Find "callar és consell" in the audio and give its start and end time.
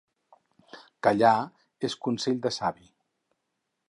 1.07-2.39